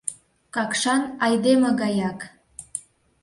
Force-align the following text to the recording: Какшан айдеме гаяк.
Какшан 0.55 1.01
айдеме 1.25 1.69
гаяк. 1.81 2.19